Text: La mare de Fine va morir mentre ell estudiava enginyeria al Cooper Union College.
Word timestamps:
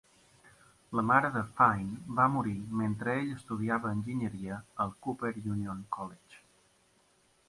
La 0.99 1.01
mare 1.09 1.29
de 1.33 1.41
Fine 1.57 2.15
va 2.19 2.23
morir 2.35 2.55
mentre 2.79 3.13
ell 3.19 3.29
estudiava 3.35 3.91
enginyeria 3.97 4.57
al 4.87 4.95
Cooper 5.09 5.33
Union 5.57 5.85
College. 5.99 6.41